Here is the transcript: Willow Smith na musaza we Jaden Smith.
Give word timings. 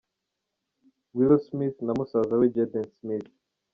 Willow 1.15 1.41
Smith 1.47 1.77
na 1.85 1.93
musaza 1.97 2.33
we 2.39 2.51
Jaden 2.55 2.85
Smith. 2.97 3.29